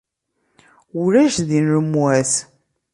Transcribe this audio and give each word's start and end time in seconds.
Ulac 1.01 1.35
din 1.47 1.65
lemwas. 1.73 2.31